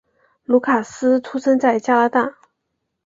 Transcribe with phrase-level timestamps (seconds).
[0.45, 2.35] 卢卡斯出生在加拿大。